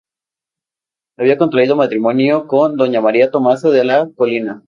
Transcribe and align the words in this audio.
Había 1.19 1.37
contraído 1.37 1.75
matrimonio 1.75 2.47
con 2.47 2.75
doña 2.75 3.01
María 3.01 3.29
Tomasa 3.29 3.69
de 3.69 3.83
la 3.85 4.09
Colina. 4.15 4.59